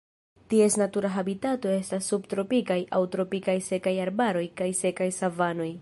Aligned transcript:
Ties 0.53 0.77
natura 0.81 1.11
habitato 1.17 1.73
estas 1.81 2.07
subtropikaj 2.13 2.79
aŭ 3.01 3.05
tropikaj 3.17 3.59
sekaj 3.69 3.95
arbaroj 4.07 4.47
kaj 4.63 4.71
sekaj 4.85 5.13
savanoj. 5.23 5.75